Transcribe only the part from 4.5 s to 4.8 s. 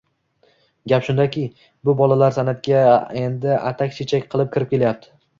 kirib